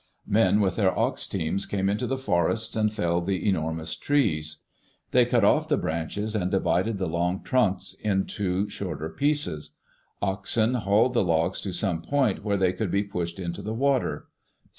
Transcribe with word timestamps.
Men 0.25 0.61
with 0.61 0.77
their 0.77 0.97
ox 0.97 1.27
teams 1.27 1.71
went 1.71 1.87
into 1.87 2.07
the 2.07 2.17
forests 2.17 2.75
and 2.75 2.91
felled 2.91 3.27
the 3.27 3.47
enormous 3.47 3.95
trees. 3.95 4.57
They 5.11 5.27
cut 5.27 5.43
off 5.43 5.67
the 5.67 5.77
branches 5.77 6.33
and 6.35 6.49
divided 6.49 6.97
the 6.97 7.05
long 7.05 7.43
trunk 7.43 7.81
into 8.01 8.67
shorter 8.67 9.09
pieces. 9.09 9.77
Oxen 10.19 10.73
hauled 10.73 11.13
the 11.13 11.23
logs 11.23 11.61
to 11.61 11.71
some 11.71 12.01
point 12.01 12.43
where 12.43 12.57
they 12.57 12.73
could 12.73 12.89
be 12.89 13.03
pushed 13.03 13.37
into 13.39 13.61
the 13.61 13.75
water. 13.75 14.25